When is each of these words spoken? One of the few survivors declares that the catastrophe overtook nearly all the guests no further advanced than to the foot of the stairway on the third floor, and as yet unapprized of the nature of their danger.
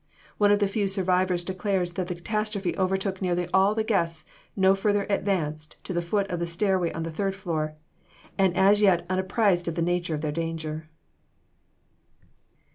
One 0.39 0.49
of 0.51 0.57
the 0.57 0.67
few 0.67 0.87
survivors 0.87 1.43
declares 1.43 1.93
that 1.93 2.07
the 2.07 2.15
catastrophe 2.15 2.75
overtook 2.75 3.21
nearly 3.21 3.47
all 3.53 3.75
the 3.75 3.83
guests 3.83 4.25
no 4.55 4.73
further 4.73 5.05
advanced 5.11 5.73
than 5.77 5.83
to 5.83 5.93
the 5.93 6.01
foot 6.01 6.27
of 6.31 6.39
the 6.39 6.47
stairway 6.47 6.91
on 6.91 7.03
the 7.03 7.11
third 7.11 7.35
floor, 7.35 7.75
and 8.35 8.57
as 8.57 8.81
yet 8.81 9.07
unapprized 9.09 9.67
of 9.67 9.75
the 9.75 9.81
nature 9.83 10.15
of 10.15 10.21
their 10.21 10.31
danger. 10.31 10.89